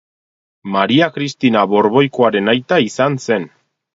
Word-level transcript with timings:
Maria 0.75 1.09
Kristina 1.17 1.61
Borboikoaren 1.75 2.51
aita 2.55 2.83
izan 2.87 3.21
zen. 3.29 3.49